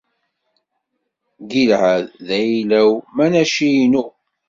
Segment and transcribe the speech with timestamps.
[1.51, 2.91] Gilɛad, d ayla-w!
[3.15, 4.03] Manaci, inu!